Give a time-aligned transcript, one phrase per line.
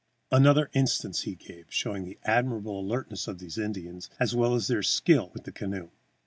[0.31, 4.81] Another instance he gave, showing the admirable alertness of these Indians, as well as their
[4.81, 5.91] skill with the canoe.